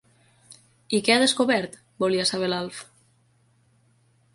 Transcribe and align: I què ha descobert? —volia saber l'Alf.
I 0.97 1.01
què 1.09 1.13
ha 1.17 1.21
descobert? 1.25 1.77
—volia 2.01 2.27
saber 2.33 2.51
l'Alf. 2.53 2.85